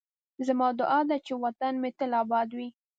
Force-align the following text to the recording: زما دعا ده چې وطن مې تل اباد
زما 0.47 0.67
دعا 0.79 0.99
ده 1.09 1.17
چې 1.25 1.33
وطن 1.43 1.73
مې 1.81 1.89
تل 1.97 2.11
اباد 2.21 2.49